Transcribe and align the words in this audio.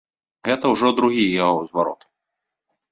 Гэта 0.49 0.65
ўжо 0.73 0.87
другі 1.01 1.29
яго 1.45 1.61
зварот. 1.69 2.01